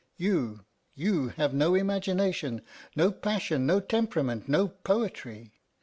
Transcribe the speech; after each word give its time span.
You 0.17 0.65
you 0.95 1.27
have 1.27 1.53
no 1.53 1.75
imagination, 1.75 2.63
no 2.95 3.11
passion, 3.11 3.67
no 3.67 3.79
temperament, 3.79 4.49
no 4.49 4.67
poetry. 4.69 5.53